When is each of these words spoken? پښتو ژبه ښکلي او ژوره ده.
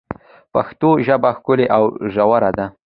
پښتو 0.53 0.89
ژبه 1.05 1.29
ښکلي 1.37 1.65
او 1.75 1.83
ژوره 2.13 2.49
ده. 2.57 2.65